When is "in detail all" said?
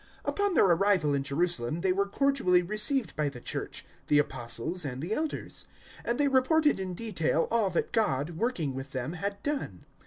6.79-7.69